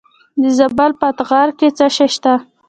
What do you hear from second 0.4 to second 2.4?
د زابل په اتغر کې څه شی شته؟